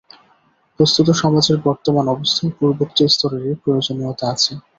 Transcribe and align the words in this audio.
বস্তুত 0.79 1.07
সমাজের 1.21 1.57
বর্তমান 1.67 2.05
অবস্থায় 2.07 2.51
পূর্বোক্ত 2.57 2.97
স্তরেরই 3.07 3.55
প্রয়োজনীয়তা 3.63 4.25
আছে। 4.33 4.51